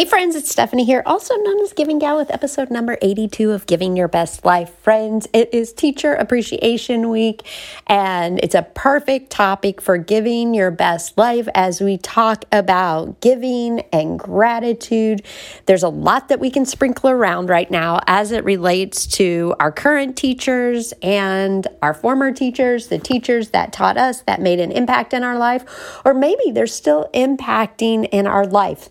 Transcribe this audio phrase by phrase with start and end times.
[0.00, 3.66] Hey friends, it's Stephanie here, also known as Giving Gal with episode number 82 of
[3.66, 4.74] Giving Your Best Life.
[4.78, 7.42] Friends, it is Teacher Appreciation Week
[7.86, 13.80] and it's a perfect topic for giving your best life as we talk about giving
[13.92, 15.20] and gratitude.
[15.66, 19.70] There's a lot that we can sprinkle around right now as it relates to our
[19.70, 25.12] current teachers and our former teachers, the teachers that taught us that made an impact
[25.12, 28.88] in our life, or maybe they're still impacting in our life.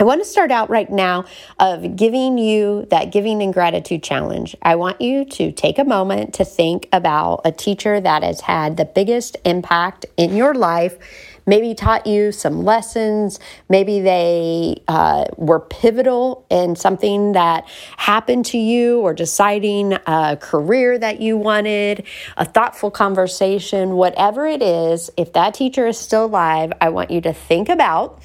[0.00, 1.26] I want to start out right now
[1.58, 4.56] of giving you that giving and gratitude challenge.
[4.62, 8.78] I want you to take a moment to think about a teacher that has had
[8.78, 10.96] the biggest impact in your life,
[11.46, 18.56] maybe taught you some lessons, maybe they uh, were pivotal in something that happened to
[18.56, 22.06] you or deciding a career that you wanted,
[22.38, 25.10] a thoughtful conversation, whatever it is.
[25.18, 28.22] If that teacher is still alive, I want you to think about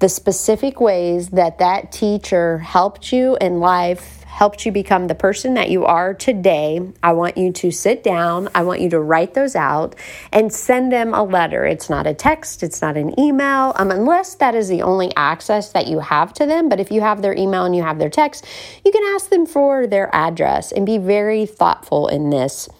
[0.00, 5.52] the specific ways that that teacher helped you in life, helped you become the person
[5.54, 6.80] that you are today.
[7.02, 9.94] I want you to sit down, I want you to write those out
[10.32, 11.66] and send them a letter.
[11.66, 15.72] It's not a text, it's not an email, um, unless that is the only access
[15.72, 16.70] that you have to them.
[16.70, 18.46] But if you have their email and you have their text,
[18.82, 22.70] you can ask them for their address and be very thoughtful in this.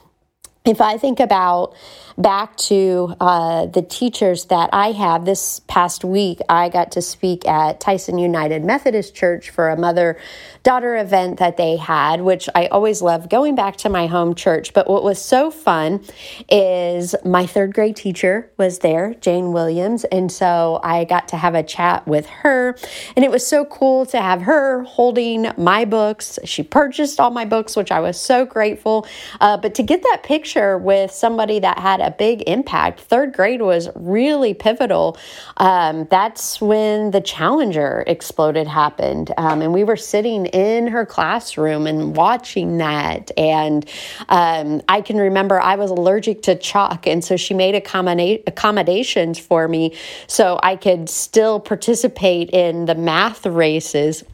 [0.64, 1.74] If I think about
[2.20, 5.24] back to uh, the teachers that I have.
[5.24, 10.18] This past week, I got to speak at Tyson United Methodist Church for a mother
[10.62, 14.74] daughter event that they had, which I always love going back to my home church.
[14.74, 16.04] But what was so fun
[16.50, 20.04] is my third grade teacher was there, Jane Williams.
[20.04, 22.76] And so I got to have a chat with her.
[23.16, 26.38] And it was so cool to have her holding my books.
[26.44, 29.06] She purchased all my books, which I was so grateful.
[29.40, 33.00] Uh, but to get that picture with somebody that had a big impact.
[33.00, 35.16] Third grade was really pivotal.
[35.56, 39.32] Um, that's when the Challenger exploded happened.
[39.36, 43.30] Um, and we were sitting in her classroom and watching that.
[43.36, 43.88] And
[44.28, 47.06] um, I can remember I was allergic to chalk.
[47.06, 49.94] And so she made accommodate, accommodations for me
[50.26, 54.24] so I could still participate in the math races.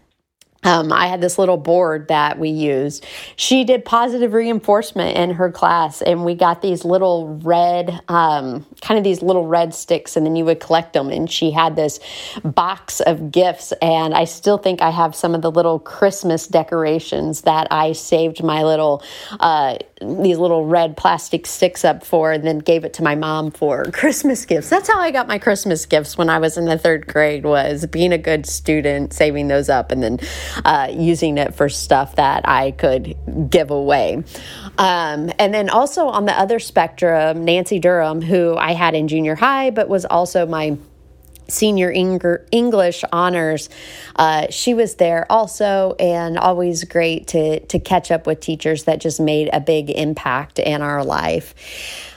[0.67, 3.07] Um, I had this little board that we used.
[3.37, 8.99] She did positive reinforcement in her class, and we got these little red, um, kind
[8.99, 11.11] of these little red sticks, and then you would collect them.
[11.11, 12.01] And she had this
[12.43, 17.43] box of gifts, and I still think I have some of the little Christmas decorations
[17.43, 19.05] that I saved my little,
[19.39, 23.53] uh, these little red plastic sticks up for, and then gave it to my mom
[23.53, 24.69] for Christmas gifts.
[24.69, 27.45] That's how I got my Christmas gifts when I was in the third grade.
[27.45, 30.19] Was being a good student, saving those up, and then
[30.65, 33.17] uh, using it for stuff that I could
[33.51, 34.25] give away.
[34.79, 39.35] Um, and then also on the other spectrum, Nancy Durham, who I had in junior
[39.35, 40.77] high, but was also my
[41.49, 43.69] senior English honors.
[44.17, 49.01] Uh, she was there also, and always great to to catch up with teachers that
[49.01, 51.55] just made a big impact in our life.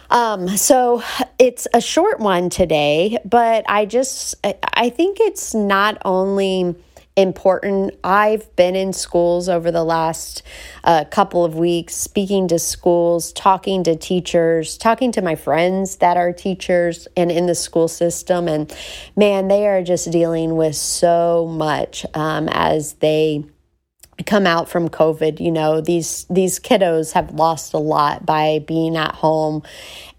[0.09, 1.03] Um, so
[1.37, 6.75] it's a short one today, but I just I think it's not only
[7.15, 7.95] important.
[8.03, 10.41] I've been in schools over the last
[10.83, 16.17] uh, couple of weeks, speaking to schools, talking to teachers, talking to my friends that
[16.17, 18.47] are teachers and in the school system.
[18.47, 18.73] And
[19.15, 23.43] man, they are just dealing with so much um, as they
[24.25, 28.95] come out from covid you know these these kiddos have lost a lot by being
[28.97, 29.63] at home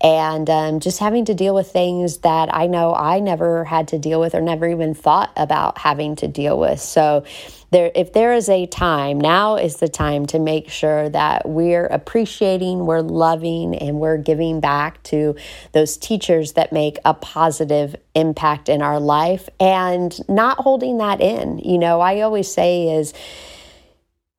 [0.02, 3.98] and um, just having to deal with things that i know i never had to
[3.98, 7.24] deal with or never even thought about having to deal with so
[7.70, 11.86] there if there is a time, now is the time to make sure that we're
[11.86, 15.36] appreciating, we're loving, and we're giving back to
[15.72, 21.58] those teachers that make a positive impact in our life and not holding that in.
[21.58, 23.14] You know, I always say is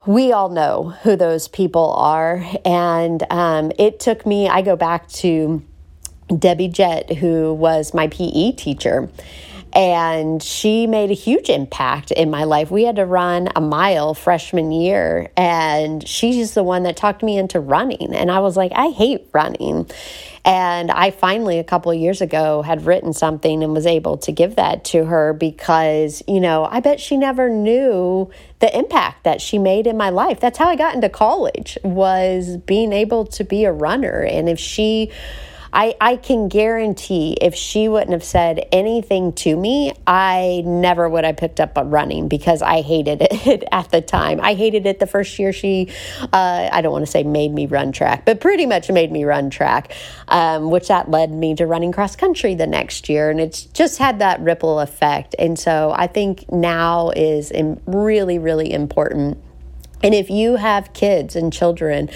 [0.05, 2.43] we all know who those people are.
[2.65, 5.63] And um, it took me, I go back to
[6.37, 9.09] Debbie Jett, who was my PE teacher
[9.73, 12.71] and she made a huge impact in my life.
[12.71, 17.37] We had to run a mile freshman year, and she's the one that talked me
[17.37, 18.13] into running.
[18.13, 19.89] And I was like, I hate running.
[20.43, 24.31] And I finally, a couple of years ago, had written something and was able to
[24.31, 28.29] give that to her because, you know, I bet she never knew
[28.59, 30.39] the impact that she made in my life.
[30.39, 34.23] That's how I got into college was being able to be a runner.
[34.23, 35.11] And if she
[35.73, 41.23] I, I can guarantee if she wouldn't have said anything to me, I never would
[41.23, 44.39] have picked up running because I hated it at the time.
[44.41, 45.89] I hated it the first year she,
[46.21, 49.23] uh, I don't want to say made me run track, but pretty much made me
[49.23, 49.93] run track,
[50.27, 53.29] um, which that led me to running cross country the next year.
[53.29, 55.35] And it's just had that ripple effect.
[55.39, 57.51] And so I think now is
[57.85, 59.37] really, really important
[60.03, 62.09] and if you have kids and children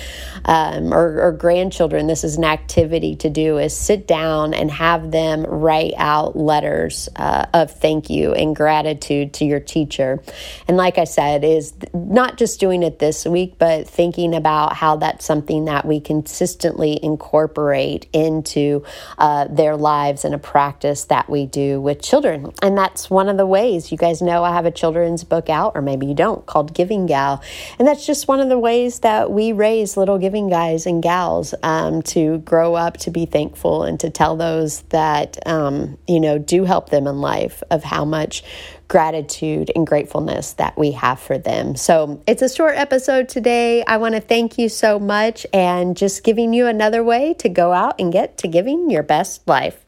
[0.45, 5.11] um, or, or, grandchildren, this is an activity to do: is sit down and have
[5.11, 10.21] them write out letters uh, of thank you and gratitude to your teacher.
[10.67, 14.97] And like I said, is not just doing it this week, but thinking about how
[14.97, 18.83] that's something that we consistently incorporate into
[19.17, 22.51] uh, their lives and a practice that we do with children.
[22.61, 23.91] And that's one of the ways.
[23.91, 27.05] You guys know I have a children's book out, or maybe you don't, called Giving
[27.05, 27.41] Gal.
[27.77, 31.53] And that's just one of the ways that we raise little giving guys and gals
[31.63, 36.37] um, to grow up to be thankful and to tell those that, um, you know,
[36.37, 38.43] do help them in life of how much
[38.87, 41.75] gratitude and gratefulness that we have for them.
[41.75, 43.83] So it's a short episode today.
[43.83, 47.73] I want to thank you so much and just giving you another way to go
[47.73, 49.84] out and get to giving your best life.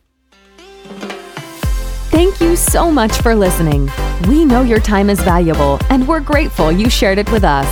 [2.57, 3.87] So much for listening.
[4.27, 7.67] We know your time is valuable and we're grateful you shared it with us.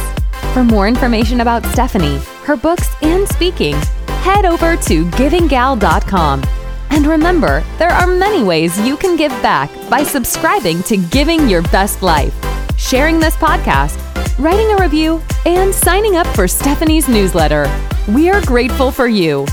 [0.53, 3.73] For more information about Stephanie, her books, and speaking,
[4.21, 6.43] head over to givinggal.com.
[6.91, 11.63] And remember, there are many ways you can give back by subscribing to Giving Your
[11.63, 12.35] Best Life,
[12.77, 13.97] sharing this podcast,
[14.37, 17.65] writing a review, and signing up for Stephanie's newsletter.
[18.07, 19.47] We are grateful for you.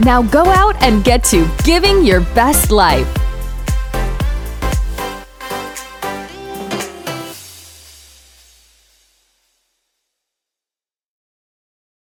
[0.00, 3.17] Now go out and get to giving your best life.